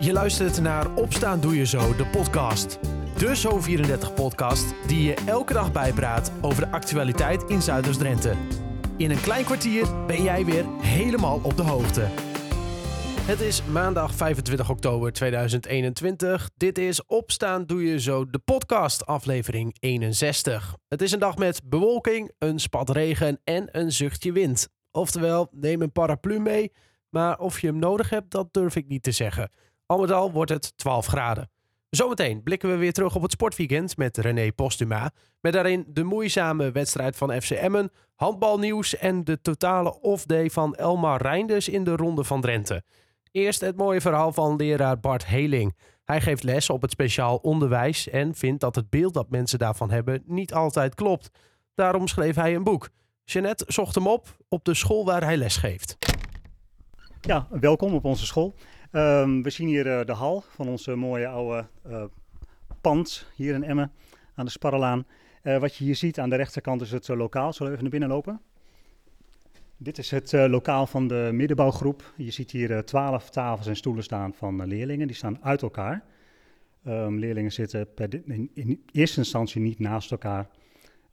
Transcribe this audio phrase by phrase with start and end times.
[0.00, 2.78] Je luistert naar Opstaan Doe Je Zo, de podcast.
[3.16, 8.34] De Zo34-podcast die je elke dag bijpraat over de actualiteit in Zuiders-Drenthe.
[8.96, 12.00] In een klein kwartier ben jij weer helemaal op de hoogte.
[13.20, 16.50] Het is maandag 25 oktober 2021.
[16.56, 20.76] Dit is Opstaan Doe Je Zo, de podcast, aflevering 61.
[20.88, 24.68] Het is een dag met bewolking, een spat regen en een zuchtje wind.
[24.90, 26.72] Oftewel, neem een paraplu mee,
[27.10, 29.50] maar of je hem nodig hebt, dat durf ik niet te zeggen.
[29.88, 31.50] Al met al wordt het 12 graden.
[31.90, 35.10] Zometeen blikken we weer terug op het sportweekend met René Postuma.
[35.40, 41.22] Met daarin de moeizame wedstrijd van FC Emmen, handbalnieuws en de totale off-day van Elmar
[41.22, 42.82] Reinders in de Ronde van Drenthe.
[43.30, 45.76] Eerst het mooie verhaal van leraar Bart Heling.
[46.04, 49.90] Hij geeft les op het speciaal onderwijs en vindt dat het beeld dat mensen daarvan
[49.90, 51.30] hebben niet altijd klopt.
[51.74, 52.88] Daarom schreef hij een boek.
[53.24, 55.96] Jeannette zocht hem op op de school waar hij les geeft.
[57.20, 58.54] Ja, welkom op onze school.
[58.92, 62.04] Um, we zien hier uh, de hal van onze mooie oude uh,
[62.80, 63.92] pand hier in Emmen
[64.34, 65.06] aan de Sparrelaan.
[65.42, 67.52] Uh, wat je hier ziet aan de rechterkant is het lokaal.
[67.52, 68.40] Zullen we even naar binnen lopen?
[69.76, 72.12] Dit is het lokaal van de middenbouwgroep.
[72.16, 75.06] Je ziet hier twaalf tafels en stoelen staan van leerlingen.
[75.06, 76.04] Die staan uit elkaar.
[76.86, 80.48] Um, leerlingen zitten per in, in, eerste instantie niet naast elkaar,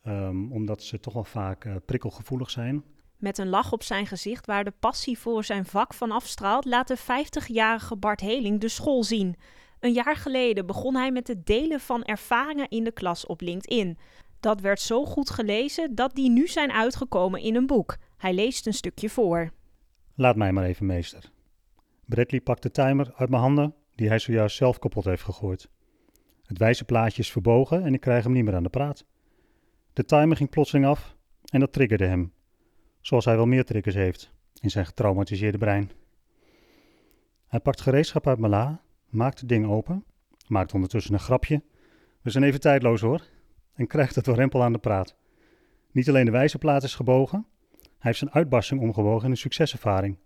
[0.08, 2.84] um, omdat ze toch wel vaak prikkelgevoelig zijn.
[3.18, 6.88] Met een lach op zijn gezicht waar de passie voor zijn vak van afstraalt, laat
[6.88, 9.36] de 50-jarige Bart Heling de school zien.
[9.80, 13.98] Een jaar geleden begon hij met het delen van ervaringen in de klas op LinkedIn.
[14.40, 17.98] Dat werd zo goed gelezen dat die nu zijn uitgekomen in een boek.
[18.18, 19.52] Hij leest een stukje voor.
[20.16, 21.32] Laat mij maar even, meester.
[22.06, 25.70] Bradley pakt de timer uit mijn handen, die hij zojuist zelf kapot heeft gegooid.
[26.44, 29.06] Het wijze plaatje is verbogen en ik krijg hem niet meer aan de praat.
[29.94, 32.34] De timer ging plotseling af en dat triggerde hem
[33.06, 35.92] zoals hij wel meer triggers heeft in zijn getraumatiseerde brein.
[37.48, 40.06] Hij pakt gereedschap uit Mala, maakt het ding open,
[40.48, 41.64] maakt ondertussen een grapje.
[42.22, 43.22] We zijn even tijdloos hoor,
[43.74, 45.16] en krijgt het rempel aan de praat.
[45.92, 47.46] Niet alleen de wijzerplaat is gebogen,
[47.82, 50.18] hij heeft zijn uitbarsting omgewogen in een succeservaring.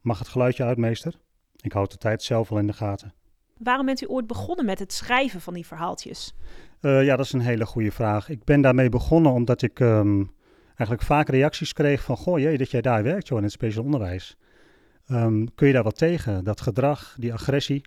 [0.00, 1.18] Mag het geluidje uit, meester?
[1.60, 3.14] Ik houd de tijd zelf al in de gaten.
[3.58, 6.34] Waarom bent u ooit begonnen met het schrijven van die verhaaltjes?
[6.80, 8.28] Uh, ja, dat is een hele goede vraag.
[8.28, 10.32] Ik ben daarmee begonnen omdat ik um,
[10.86, 13.84] eigenlijk vaak reacties kreeg van, goh jee, dat jij daar werkt joh, in het speciaal
[13.84, 14.36] onderwijs.
[15.08, 17.82] Um, kun je daar wat tegen, dat gedrag, die agressie?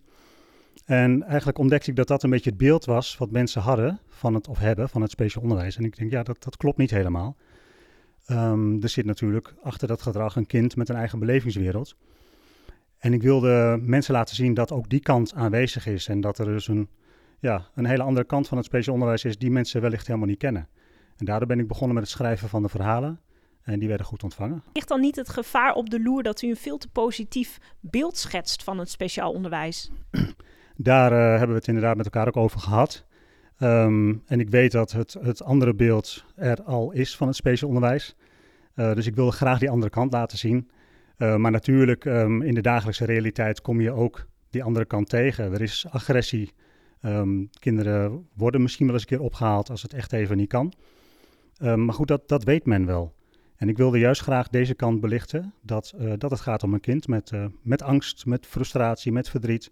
[0.86, 4.34] En eigenlijk ontdekte ik dat dat een beetje het beeld was wat mensen hadden van
[4.34, 5.78] het, of hebben van het speciaal onderwijs.
[5.78, 7.36] En ik denk, ja, dat, dat klopt niet helemaal.
[8.32, 11.96] Um, er zit natuurlijk achter dat gedrag een kind met een eigen belevingswereld.
[12.98, 16.08] En ik wilde mensen laten zien dat ook die kant aanwezig is.
[16.08, 16.90] En dat er dus een,
[17.40, 20.38] ja, een hele andere kant van het speciaal onderwijs is die mensen wellicht helemaal niet
[20.38, 20.68] kennen.
[21.18, 23.20] En daardoor ben ik begonnen met het schrijven van de verhalen.
[23.62, 24.64] En die werden goed ontvangen.
[24.74, 28.18] Ligt dan niet het gevaar op de loer dat u een veel te positief beeld
[28.18, 29.92] schetst van het speciaal onderwijs?
[30.76, 33.06] Daar uh, hebben we het inderdaad met elkaar ook over gehad.
[33.60, 37.70] Um, en ik weet dat het, het andere beeld er al is van het speciaal
[37.70, 38.16] onderwijs.
[38.76, 40.70] Uh, dus ik wilde graag die andere kant laten zien.
[41.18, 45.54] Uh, maar natuurlijk, um, in de dagelijkse realiteit kom je ook die andere kant tegen.
[45.54, 46.54] Er is agressie.
[47.02, 50.74] Um, kinderen worden misschien wel eens een keer opgehaald als het echt even niet kan.
[51.62, 53.14] Um, maar goed, dat, dat weet men wel.
[53.56, 56.80] En ik wilde juist graag deze kant belichten, dat, uh, dat het gaat om een
[56.80, 59.72] kind met, uh, met angst, met frustratie, met verdriet,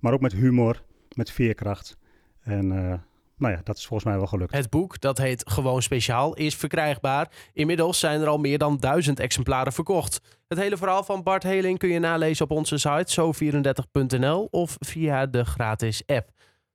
[0.00, 0.82] maar ook met humor,
[1.14, 1.96] met veerkracht.
[2.40, 2.94] En uh,
[3.36, 4.52] nou ja, dat is volgens mij wel gelukt.
[4.52, 7.30] Het boek, dat heet Gewoon Speciaal, is verkrijgbaar.
[7.52, 10.20] Inmiddels zijn er al meer dan duizend exemplaren verkocht.
[10.48, 15.26] Het hele verhaal van Bart Heling kun je nalezen op onze site zo34.nl of via
[15.26, 16.30] de gratis app.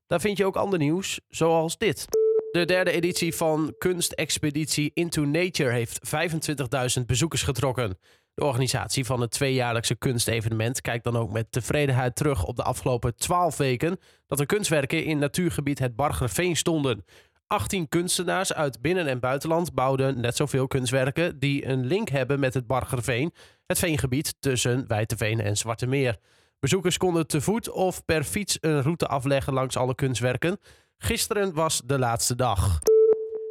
[0.08, 2.08] Daar vind je ook ander nieuws, zoals dit.
[2.52, 6.00] De derde editie van Kunstexpeditie Into Nature heeft
[7.00, 7.98] 25.000 bezoekers getrokken.
[8.34, 13.16] De organisatie van het tweejaarlijkse kunstevenement kijkt dan ook met tevredenheid terug op de afgelopen
[13.16, 17.06] 12 weken dat er kunstwerken in natuurgebied het Bargerveen stonden.
[17.48, 22.54] 18 kunstenaars uit binnen- en buitenland bouwden net zoveel kunstwerken die een link hebben met
[22.54, 23.34] het Bargerveen,
[23.66, 26.18] het veengebied tussen Wijteveen en Zwarte Meer.
[26.60, 30.60] Bezoekers konden te voet of per fiets een route afleggen langs alle kunstwerken.
[31.04, 32.80] Gisteren was de laatste dag.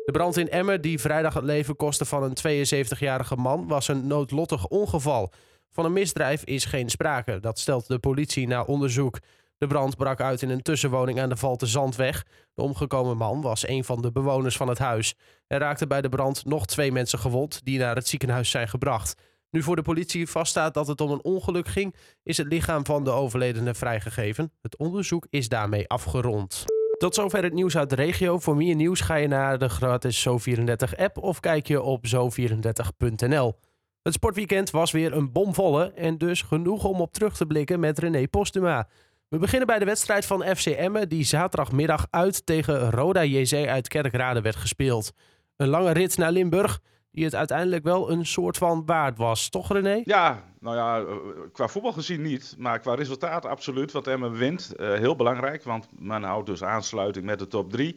[0.04, 4.06] De brand in Emmen, die vrijdag het leven kostte van een 72-jarige man, was een
[4.06, 5.32] noodlottig ongeval.
[5.70, 9.18] Van een misdrijf is geen sprake, dat stelt de politie na onderzoek.
[9.58, 12.24] De brand brak uit in een tussenwoning aan de Valte Zandweg.
[12.54, 15.14] De omgekomen man was een van de bewoners van het huis.
[15.46, 19.22] Er raakten bij de brand nog twee mensen gewond die naar het ziekenhuis zijn gebracht.
[19.50, 23.04] Nu voor de politie vaststaat dat het om een ongeluk ging, is het lichaam van
[23.04, 24.52] de overledene vrijgegeven.
[24.62, 26.64] Het onderzoek is daarmee afgerond.
[26.98, 28.38] Tot zover het nieuws uit de regio.
[28.38, 33.54] Voor meer nieuws ga je naar de gratis Zo34-app of kijk je op zo34.nl.
[34.02, 37.98] Het sportweekend was weer een bomvolle en dus genoeg om op terug te blikken met
[37.98, 38.88] René Postuma.
[39.28, 43.88] We beginnen bij de wedstrijd van FC Emmen, die zaterdagmiddag uit tegen Roda JC uit
[43.88, 45.12] Kerkrade werd gespeeld.
[45.56, 46.80] Een lange rit naar Limburg,
[47.18, 50.02] die het uiteindelijk wel een soort van waard was, toch René?
[50.04, 51.16] Ja, nou ja, eh,
[51.52, 53.92] qua voetbal gezien niet, maar qua resultaat absoluut.
[53.92, 57.96] Want Emmen wint, uh, heel belangrijk, want men houdt dus aansluiting met de top 3.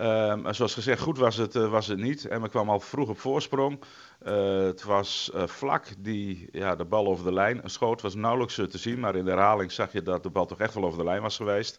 [0.00, 2.24] Um, zoals gezegd, goed was het, uh, was het niet.
[2.24, 3.80] Emmen kwam al vroeg op voorsprong.
[4.26, 8.02] Uh, het was vlak die ja, de bal over de lijn schoot.
[8.02, 10.74] was nauwelijks te zien, maar in de herhaling zag je dat de bal toch echt
[10.74, 11.76] wel over de lijn was geweest.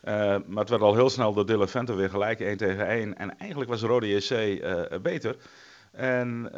[0.46, 3.16] maar het werd al heel snel door Dylan Venter weer gelijk, 1 tegen 1.
[3.16, 4.60] En eigenlijk was Rode JC
[5.02, 5.36] beter.
[6.00, 6.50] En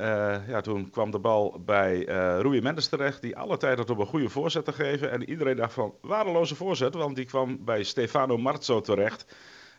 [0.46, 2.04] ja, toen kwam de bal bij
[2.40, 5.10] Rui Mendes terecht, die alle tijd had op een goede voorzet te geven.
[5.10, 9.26] En iedereen dacht van, waardeloze voorzet, want die kwam bij Stefano Marzo terecht.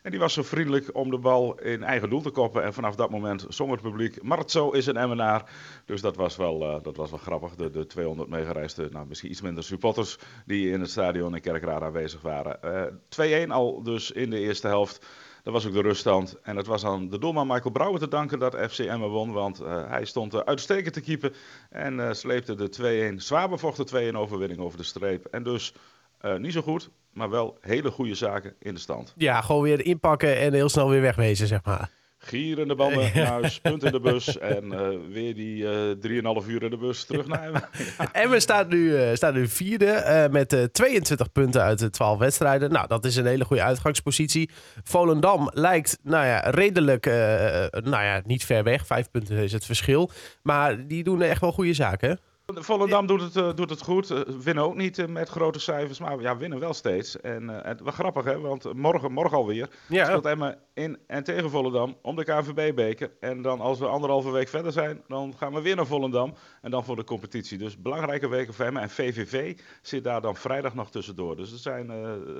[0.04, 2.63] En die was zo vriendelijk om de bal in eigen doel te koppen.
[2.63, 5.51] En vanaf dat moment zong het publiek, Marzo is een Emmenaar.
[5.86, 7.56] Dus dat was wel, uh, dat was wel grappig.
[7.56, 11.86] De, de 200 meegereisde, nou misschien iets minder supporters die in het stadion in Kerkrade
[11.86, 12.59] aanwezig waren.
[12.66, 15.06] Uh, eh, 2-1 al dus in de eerste helft.
[15.44, 16.40] Dat was ook de ruststand.
[16.44, 19.31] En het was aan de doelman Michael Brouwer te danken dat FC Emmen won.
[19.31, 21.36] Want uh, hij stond uitstekend te keeper.
[21.69, 25.25] En sleepte de 2-1, zwaar bevochten 2-1 overwinning over de streep.
[25.25, 25.74] En dus
[26.22, 29.13] uh, niet zo goed, maar wel hele goede zaken in de stand.
[29.18, 31.90] Ja, gewoon weer inpakken en heel snel weer wegwezen, zeg maar.
[32.25, 36.41] Gier in de banden naar huis, punt in de bus en uh, weer die uh,
[36.43, 37.69] 3,5 uur in de bus terug naar Emmen.
[37.97, 38.11] ja.
[38.11, 42.71] Emmen staat nu, uh, staat nu vierde met 22 punten uit de 12 wedstrijden.
[42.71, 44.49] Nou, dat is een hele goede uitgangspositie.
[44.83, 48.85] Volendam lijkt, nou ja, redelijk, nou ja, niet ver weg.
[48.85, 50.11] Vijf punten is het verschil.
[50.41, 52.15] Maar die doen echt wel goede zaken, hè?
[52.45, 54.12] Volendam doet het, uh, doet het goed.
[54.12, 57.22] Uh, winnen ook niet uh, met grote cijfers, maar ja, winnen wel steeds.
[57.22, 58.40] En het was grappig, hè?
[58.40, 60.06] Want morgen, morgen alweer ja.
[60.06, 63.12] speelt Emma in en tegen Volendam om de KVB-beker.
[63.19, 66.34] En dan als we anderhalve week verder zijn, dan gaan we weer naar Volendam.
[66.62, 67.57] En dan voor de competitie.
[67.57, 68.81] Dus belangrijke weken voor Emma.
[68.81, 71.36] En VVV zit daar dan vrijdag nog tussendoor.
[71.36, 71.92] Dus het zijn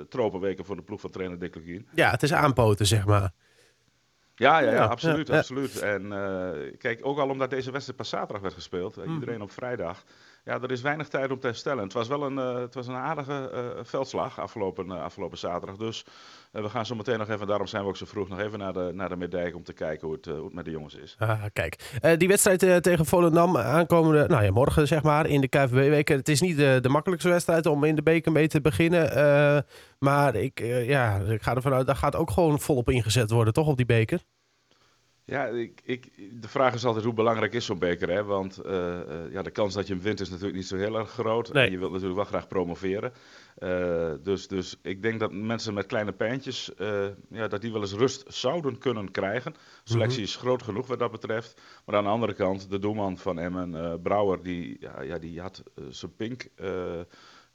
[0.08, 1.88] tropenweken voor de ploeg van trainer Dick Lukien.
[1.94, 3.32] Ja, het is aanpoten, zeg maar.
[4.34, 5.30] Ja, ja, ja, absoluut.
[5.30, 5.78] Absoluut.
[5.78, 9.50] En uh, kijk, ook al omdat deze wedstrijd pas zaterdag werd gespeeld, uh, iedereen op
[9.50, 10.04] vrijdag.
[10.44, 11.82] Ja, er is weinig tijd om te herstellen.
[11.82, 13.50] Het was wel een, uh, het was een aardige
[13.82, 15.76] veldslag afgelopen, afgelopen zaterdag.
[15.76, 16.04] Dus
[16.50, 18.72] we gaan zo meteen nog even, daarom zijn we ook zo vroeg, nog even naar
[18.72, 21.16] de, naar de Middijk om te kijken hoe het, hoe het met de jongens is.
[21.18, 26.08] Ah, kijk, die wedstrijd tegen Volendam aankomende, nou ja, morgen zeg maar, in de KVB-week.
[26.08, 29.64] Het is niet de, de makkelijkste wedstrijd om in de beker mee te beginnen.
[29.98, 33.66] maar ik, ja, ik ga ervan uit, daar gaat ook gewoon volop ingezet worden, toch,
[33.66, 34.20] op die beker?
[35.26, 36.10] Ja, ik, ik,
[36.40, 38.24] de vraag is altijd hoe belangrijk is zo'n beker, hè?
[38.24, 40.98] Want uh, uh, ja, de kans dat je hem wint is natuurlijk niet zo heel
[40.98, 41.52] erg groot.
[41.52, 41.64] Nee.
[41.64, 43.12] En je wilt natuurlijk wel graag promoveren.
[43.58, 46.70] Uh, dus, dus ik denk dat mensen met kleine pijntjes,
[47.28, 49.54] ja, dat die wel eens rust zouden kunnen krijgen.
[49.84, 51.60] Selectie is groot genoeg wat dat betreft.
[51.84, 55.62] Maar aan de andere kant, de doelman van Emmen, Brouwer, die, ja, ja, die had
[55.88, 56.46] zijn pink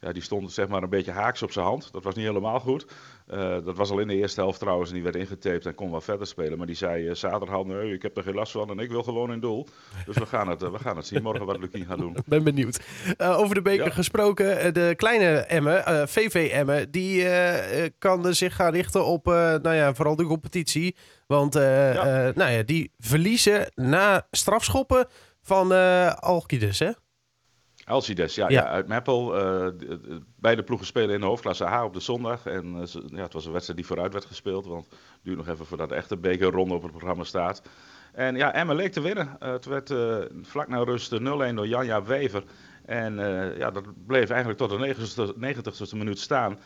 [0.00, 1.92] ja, die stond zeg maar een beetje haaks op zijn hand.
[1.92, 2.86] Dat was niet helemaal goed.
[3.28, 4.88] Uh, dat was al in de eerste helft trouwens.
[4.88, 6.58] En die werd ingetaped en kon wel verder spelen.
[6.58, 9.02] Maar die zei uh, zaterdag, nee, ik heb er geen last van en ik wil
[9.02, 9.66] gewoon in doel.
[10.06, 12.16] Dus we gaan het, uh, we gaan het zien morgen wat Lukien gaat doen.
[12.26, 12.80] Ben benieuwd.
[13.18, 13.90] over de beker ja.
[13.90, 14.74] gesproken.
[14.74, 17.26] de kleine Emmen, VV Emmen, die
[17.98, 20.96] kan zich gaan richten op nou ja, vooral de competitie.
[21.26, 22.32] Want ja.
[22.34, 25.06] nou ja, die verliezen na strafschoppen
[25.42, 25.72] van
[26.20, 26.90] Alcides, hè?
[27.90, 28.60] Alcides, ja, ja.
[28.60, 29.38] ja, uit Meppel.
[29.38, 29.68] Uh,
[30.36, 32.46] beide ploegen spelen in de hoofdklasse H op de zondag.
[32.46, 34.66] En uh, ja, het was een wedstrijd die vooruit werd gespeeld.
[34.66, 37.62] Want het duurt nog even voordat de echte bekerronde op het programma staat.
[38.12, 39.36] En ja, Emma leek te winnen.
[39.42, 39.94] Uh, het werd
[40.42, 42.44] vlak na rust 0-1 door Janja Wever.
[42.84, 43.14] En
[43.56, 46.58] ja, dat bleef eigenlijk tot de 90ste, minuut staan.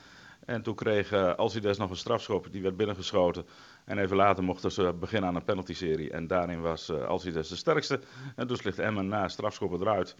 [0.45, 3.47] En toen kreeg Alcides nog een strafschop, die werd binnengeschoten.
[3.85, 6.11] En even later mochten ze beginnen aan een penalty-serie.
[6.11, 8.01] En daarin was Alcides de sterkste.
[8.37, 10.17] En dus ligt Emma na strafschoppen eruit.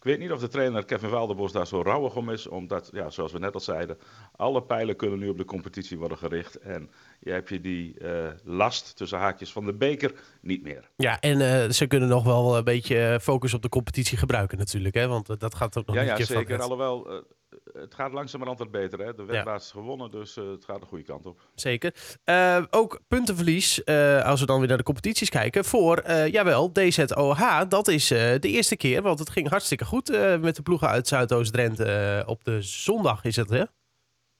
[0.00, 3.10] Ik weet niet of de trainer Kevin Walderbos daar zo rouwig om is, omdat, ja,
[3.10, 3.98] zoals we net al zeiden,
[4.36, 6.58] alle pijlen kunnen nu op de competitie worden gericht.
[6.58, 10.90] En je hebt je die uh, last tussen haakjes van de beker niet meer.
[10.96, 14.94] Ja, en uh, ze kunnen nog wel een beetje focus op de competitie gebruiken natuurlijk,
[14.94, 15.06] hè?
[15.06, 16.58] want uh, dat gaat ook nog ja, een ja, zeker.
[16.58, 17.24] van Alhoewel,
[17.72, 18.98] het gaat langzamerhand wat beter.
[18.98, 19.14] Hè?
[19.14, 21.40] De wedstrijd is gewonnen, dus uh, het gaat de goede kant op.
[21.54, 21.94] Zeker.
[22.24, 27.62] Uh, ook puntenverlies, uh, als we dan weer naar de competities kijken, voor, jawel, DZOH.
[27.68, 30.08] Dat is de eerste keer, want het ging hartstikke goed
[30.40, 32.22] met de ploegen uit Zuidoost-Drenthe.
[32.26, 33.64] op de zondag is het, hè?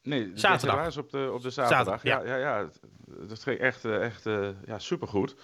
[0.03, 0.87] Nee, zaterdag.
[0.87, 2.01] is op de, op de zaterdag.
[2.01, 2.35] zaterdag ja.
[2.35, 2.71] ja, ja, ja.
[3.29, 4.25] Dat ging echt, echt
[4.65, 5.37] ja, supergoed.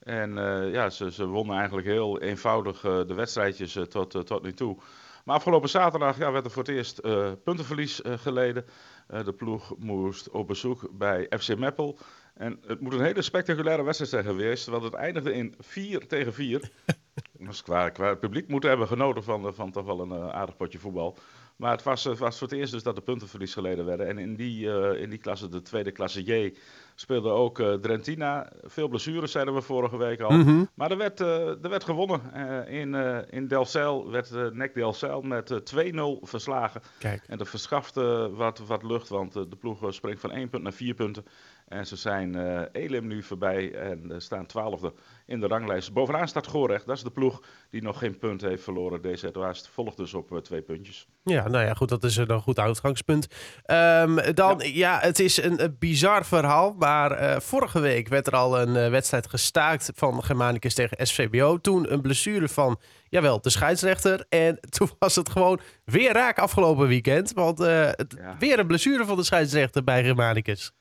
[0.00, 0.34] En
[0.72, 4.76] ja, ze, ze wonnen eigenlijk heel eenvoudig de wedstrijdjes tot, tot nu toe.
[5.24, 8.64] Maar afgelopen zaterdag ja, werd er voor het eerst uh, puntenverlies uh, geleden.
[9.10, 11.98] Uh, de ploeg moest op bezoek bij FC Meppel.
[12.34, 16.34] En het moet een hele spectaculaire wedstrijd zijn geweest, want het eindigde in 4 tegen
[16.34, 16.70] 4.
[17.46, 21.16] dus qua, qua publiek moeten hebben genoten van, van toch wel een aardig potje voetbal.
[21.56, 24.06] Maar het was, het was voor het eerst dus dat de puntenverlies geleden werden.
[24.08, 26.54] En in die, uh, in die klasse, de tweede klasse J,
[26.94, 28.52] speelde ook uh, Drentina.
[28.62, 30.30] Veel blessures zeiden we vorige week al.
[30.30, 30.68] Mm -hmm.
[30.74, 32.34] Maar er werd, uh, er werd gewonnen.
[32.68, 32.94] in,
[33.30, 35.78] in Delcel werd uh, NEC Delcel met 2-0
[36.20, 36.80] verslagen.
[36.98, 37.22] Kijk.
[37.26, 40.94] En dat verschafte wat, wat lucht, want de ploeg springt van 1 punt naar 4
[40.94, 41.24] punten.
[41.68, 44.92] En ze zijn uh, Elim nu voorbij en uh, staan twaalfde
[45.26, 45.92] in de ranglijst.
[45.92, 46.86] Bovenaan staat Gorecht.
[46.86, 49.02] Dat is de ploeg die nog geen punt heeft verloren.
[49.02, 51.06] DZ Waast volgt dus op uh, twee puntjes.
[51.22, 51.88] Ja, nou ja, goed.
[51.88, 53.26] Dat is een goed uitgangspunt.
[53.66, 54.68] Um, dan, ja.
[54.72, 54.98] ja.
[55.00, 56.74] het is een, een bizar verhaal.
[56.78, 61.58] Maar vorige week werd er al een wedstrijd gestaakt van Germanicus tegen SVBO.
[61.58, 64.26] Toen een blessure van, jawel, de scheidsrechter.
[64.28, 67.32] En toen was het gewoon weer raak afgelopen weekend.
[67.32, 68.36] Want het, ja.
[68.38, 70.72] weer een blessure van de scheidsrechter bij Germanicus.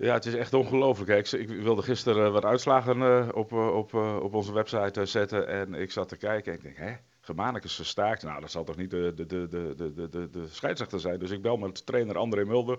[0.00, 1.32] Ja, het is echt ongelooflijk.
[1.32, 5.48] Ik, ik, wilde gisteren wat uitslagen uh, op, uh, op, op onze website zetten.
[5.48, 8.22] En ik zat te kijken en ik denk, hè, Germanicus gestaakt.
[8.22, 11.18] Nou, dat zal toch niet de, de, de, de, de, de, de scheidsrechter zijn.
[11.18, 12.78] Dus ik bel met trainer André Mulder.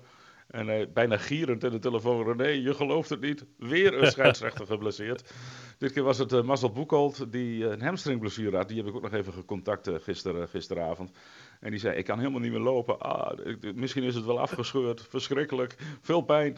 [0.52, 3.46] En uh, bijna gierend in de telefoon, René, je gelooft het niet.
[3.58, 5.34] Weer een scheidsrechter geblesseerd.
[5.78, 8.68] Dit keer was het uh, Marcel Boekholt die uh, een hamstringblessure had.
[8.68, 11.12] Die heb ik ook nog even gecontact gister, gisteravond.
[11.60, 13.00] En die zei, ik kan helemaal niet meer lopen.
[13.00, 13.38] Ah,
[13.76, 15.06] misschien is het wel afgescheurd.
[15.10, 15.76] Verschrikkelijk.
[16.02, 16.56] Veel pijn.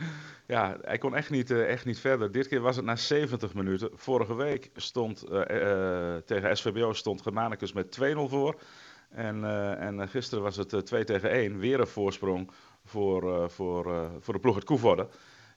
[0.47, 2.31] Ja, hij kon echt niet, echt niet verder.
[2.31, 3.89] Dit keer was het na 70 minuten.
[3.93, 5.25] Vorige week stond
[6.25, 8.59] tegen SVBO stond Germanicus met 2-0 voor.
[9.09, 9.43] En,
[9.79, 11.59] en gisteren was het 2 tegen 1.
[11.59, 12.51] Weer een voorsprong
[12.85, 15.07] voor, uh, voor, uh, voor de ploeg uit Koevoorde.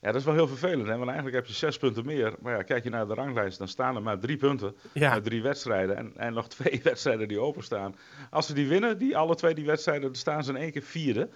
[0.00, 0.92] Ja, dat is wel heel vervelend, hè?
[0.92, 2.34] want eigenlijk heb je zes punten meer.
[2.40, 5.10] Maar ja, kijk je naar de ranglijst, dan staan er maar drie punten ja.
[5.10, 5.96] uit drie wedstrijden.
[5.96, 7.94] En, en nog twee wedstrijden die openstaan.
[8.30, 10.82] Als ze die winnen, die alle twee die wedstrijden, dan staan ze in één keer
[10.82, 11.28] vierde.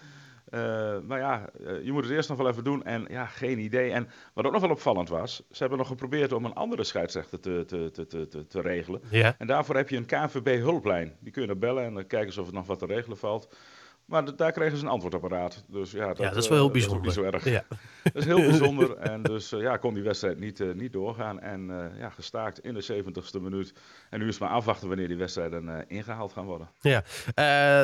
[0.54, 0.60] Uh,
[1.02, 3.92] nou ja, uh, je moet het eerst nog wel even doen en ja, geen idee.
[3.92, 7.40] En wat ook nog wel opvallend was, ze hebben nog geprobeerd om een andere scheidsrechter
[7.40, 9.00] te, te, te, te, te, te regelen.
[9.10, 9.34] Ja.
[9.38, 11.16] En daarvoor heb je een KNVB-hulplijn.
[11.20, 13.18] Die kun je naar bellen en dan kijken ze of er nog wat te regelen
[13.18, 13.54] valt.
[14.10, 15.64] Maar daar kregen ze een antwoordapparaat.
[15.68, 17.02] Dus ja, dat, ja, dat is wel heel bijzonder.
[17.02, 17.50] Dat is niet zo erg.
[17.50, 17.76] Ja.
[18.02, 18.96] Dat is heel bijzonder.
[18.96, 21.40] En dus uh, ja, kon die wedstrijd niet, uh, niet doorgaan.
[21.40, 23.74] En ja, gestaakt in de 70ste minuut.
[24.10, 26.70] En nu is het maar afwachten wanneer die wedstrijden ingehaald gaan worden.
[26.80, 27.02] Ja,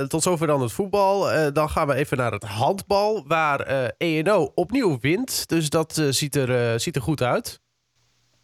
[0.07, 1.21] tot zover dan het voetbal.
[1.53, 3.27] dan gaan we even naar het handbal.
[3.27, 3.61] Waar
[3.99, 5.49] ENO opnieuw wint.
[5.49, 7.61] Dus dat ziet, er, ziet er goed uit.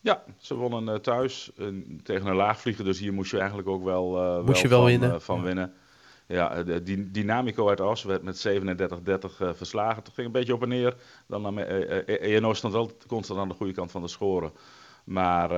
[0.01, 1.51] Ja, ze wonnen thuis
[2.03, 2.85] tegen een laagvlieger.
[2.85, 5.21] Dus hier moest je eigenlijk ook wel, moest wel je wel van, winnen.
[5.21, 5.73] van winnen.
[6.27, 10.03] Ja, de, die Dynamico uit Os werd met 37-30 uh, verslagen.
[10.03, 10.97] Het ging een beetje op en neer.
[11.27, 14.53] Dan nam uh, ENO stond wel constant aan de goede kant van de scoren.
[15.05, 15.53] Maar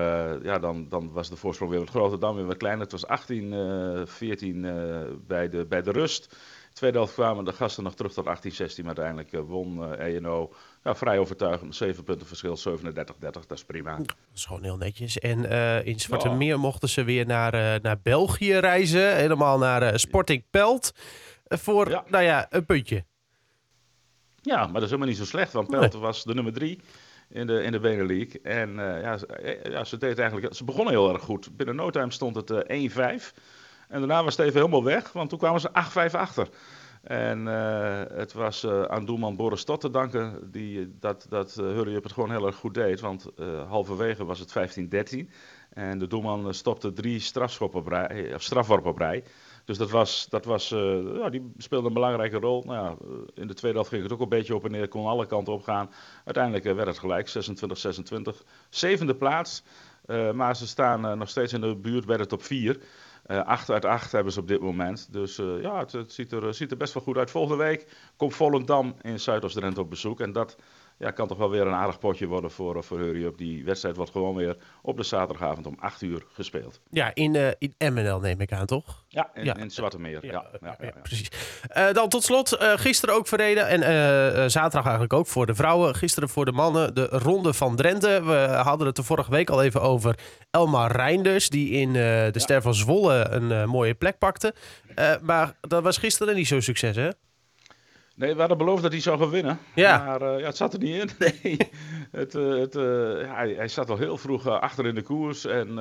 [0.44, 2.83] ja, dan, dan was de voorsprong weer wat groter, dan weer wat kleiner.
[2.83, 6.37] Het was 18, uh, 14 uh, bij, de, bij de rust.
[6.75, 8.28] Tweede helft kwamen de gasten nog terug tot 18-16,
[8.76, 10.52] maar uiteindelijk uh, won ENO
[10.85, 11.76] ja, vrij overtuigend.
[11.76, 12.83] 7 punten verschil, 37-30,
[13.21, 13.97] dat is prima.
[13.97, 15.19] Dat is gewoon heel netjes.
[15.19, 16.35] En uh, in Zwarte ja.
[16.35, 19.16] Meer mochten ze weer naar, uh, naar België reizen.
[19.16, 20.93] Helemaal naar uh, Sporting Pelt.
[21.49, 22.04] voor, ja.
[22.09, 23.04] nou ja, een puntje.
[24.43, 26.02] Ja, maar dat is helemaal niet zo slecht, want Pelt nee.
[26.02, 26.81] was de nummer 3
[27.28, 28.40] in de, in de Benelux.
[28.43, 29.19] En ja,
[29.62, 31.57] ja, ze deed eigenlijk, ze begonnen heel erg goed.
[31.57, 32.64] Binnen no time stond het
[33.31, 33.35] 1-5.
[33.88, 35.71] En daarna was het even helemaal weg, want toen kwamen ze
[36.11, 36.49] 8-5 achter.
[37.05, 41.67] En uh, het was uh, aan doelman Boris Tot te danken die dat, dat uh,
[41.67, 43.00] Hurry het gewoon heel erg goed deed.
[43.00, 43.29] Want
[43.69, 44.79] halverwege was het
[45.14, 45.29] 15-13.
[45.71, 49.25] En de doelman stopte drie strafschoppen strafworpen op rij.
[49.64, 50.69] Dus dat was, dat was
[51.19, 52.62] ja, die speelde een belangrijke rol.
[52.67, 52.97] Nou ja,
[53.35, 55.53] in de tweede helft ging het ook een beetje op en neer, kon alle kanten
[55.53, 55.91] op gaan.
[56.25, 58.45] Uiteindelijk werd het gelijk, 26-26.
[58.69, 59.62] Zevende plaats,
[60.35, 62.81] maar ze staan nog steeds in de buurt bij de top 4.
[63.26, 65.12] Uh, 8 uit 8 hebben ze op dit moment.
[65.12, 67.31] Dus uh, ja, het, ziet, er, ziet, er, best wel goed uit.
[67.31, 70.21] Volgende week komt Volendam in Zuidoost-Drenthe op bezoek.
[70.21, 70.57] En dat
[70.98, 73.38] ja, kan toch wel weer een aardig potje worden voor, voor Hurry Up.
[73.38, 76.80] Die wedstrijd wordt gewoon weer op de zaterdagavond om 8 uur gespeeld.
[76.90, 79.04] Ja, in, uh, in MNL neem ik aan, toch?
[79.08, 79.56] Ja, in, ja.
[79.56, 80.26] in Zwarte Meer.
[80.26, 81.28] Ja, ja, ja, precies.
[81.76, 85.94] Uh, dan tot slot, uh, gisteren ook verreden en zaterdag eigenlijk ook voor de vrouwen.
[85.94, 88.24] Gisteren voor de mannen de Ronde van Drenthe.
[88.24, 90.18] We hadden het er vorige week al even over
[90.50, 94.54] Elmar Reinders, die in de Ster van Zwolle een mooie plek pakte.
[95.22, 97.08] maar dat was gisteren niet zo'n succes, hè?
[98.14, 99.59] Nee, we hadden beloofd dat hij zou gaan winnen.
[99.75, 100.04] Ja.
[100.04, 101.11] Maar uh, ja, het zat er niet in.
[101.42, 101.56] Nee.
[102.21, 102.83] het, uh, het, uh,
[103.21, 105.44] ja, hij, hij, zat al heel vroeg achter in de koers.
[105.44, 105.75] En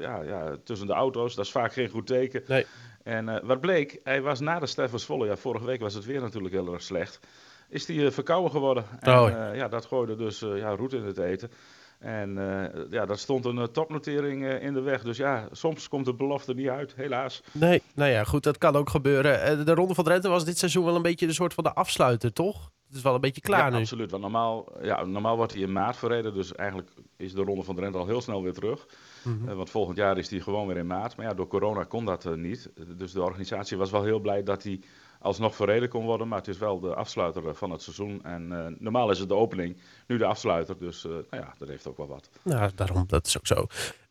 [0.00, 1.34] ja, ja, tussen de auto's.
[1.34, 2.42] Dat is vaak geen goed teken.
[2.46, 2.66] Nee.
[3.02, 5.26] En wat bleek, hij was na de Steffens Volle.
[5.26, 7.20] Ja, vorige week was het weer natuurlijk heel erg slecht.
[7.68, 8.84] Is hij verkouden geworden.
[9.00, 9.54] En oh.
[9.54, 11.50] ja, dat gooide dus ja, roet in het eten.
[11.98, 15.02] En uh, ja, daar stond een uh, topnotering uh, in de weg.
[15.02, 17.42] Dus ja, soms komt de belofte niet uit, helaas.
[17.52, 19.66] Nee, nou ja, goed, dat kan ook gebeuren.
[19.66, 22.32] de Ronde van Drenthe was dit seizoen wel een beetje de soort van de afsluiter,
[22.32, 22.70] toch?
[22.86, 23.80] Het is wel een beetje klaar ja, nu.
[23.80, 24.10] absoluut.
[24.10, 26.34] Want normaal, ja, normaal wordt hij in maart verreden.
[26.34, 28.86] Dus eigenlijk is de Ronde van Drenthe al heel snel weer terug.
[29.22, 29.56] Mm -hmm.
[29.56, 31.16] want volgend jaar is die gewoon weer in maart.
[31.16, 32.70] Maar ja, door corona kon dat niet.
[32.96, 34.80] Dus de organisatie was wel heel blij dat hij
[35.18, 36.28] alsnog verreden kon worden.
[36.28, 38.24] Maar het is wel de afsluiter van het seizoen.
[38.24, 40.78] En normaal is het de opening, nu de afsluiter.
[40.78, 42.30] Dus nou ja, dat heeft ook wel wat.
[42.42, 43.66] Nou, daarom, dat is ook zo.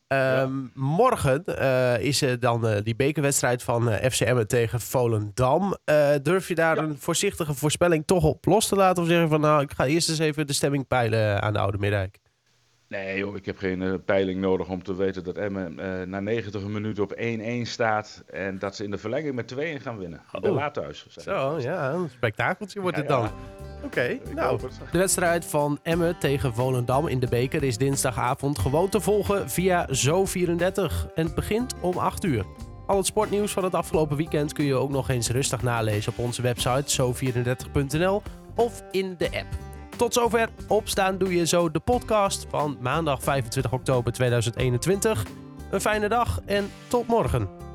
[0.07, 1.45] Ehm, morgen
[2.01, 5.75] is er dan die bekerwedstrijd van FCM tegen Volendam.
[6.21, 9.03] durf je daar een voorzichtige voorspelling toch op los te laten?
[9.03, 11.77] Of zeggen van nou, ik ga eerst eens even de stemming peilen aan de Oude
[11.77, 12.19] Middijk?
[12.89, 16.20] Nee joh, ik heb geen uh, peiling nodig om te weten dat Emmen uh, na
[16.20, 17.22] 90 minuten op 1-1
[17.62, 18.24] staat.
[18.27, 20.22] En dat ze in de verlenging met 2-1 gaan winnen.
[20.41, 21.08] De laat thuis.
[21.08, 23.22] Zo, ja, een spektakeltje wordt het dan.
[23.22, 23.32] Ja.
[23.77, 24.60] Oké, okay, nou.
[24.91, 29.88] De wedstrijd van Emmen tegen Volendam in de beker is dinsdagavond gewoon te volgen via
[29.89, 31.13] Zo34.
[31.15, 32.46] En het begint om 8 uur.
[32.86, 36.20] Al het sportnieuws van het afgelopen weekend kun je ook nog eens rustig nalezen op
[36.20, 38.22] onze website zo34.nl
[38.56, 39.66] of in de app.
[39.98, 40.50] Tot zover.
[40.68, 45.25] Opstaan doe je zo de podcast van maandag 25 oktober 2021.
[45.72, 47.66] Een fijne dag en tot morgen.